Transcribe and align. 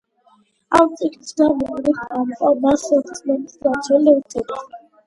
ამ 0.77 0.95
წიგნის 1.01 1.35
გამო 1.41 1.69
რომის 1.83 2.01
პაპმა 2.07 2.55
მას 2.65 2.89
„რწმენის 3.05 3.63
დამცველი“ 3.69 4.19
უწოდა. 4.25 4.65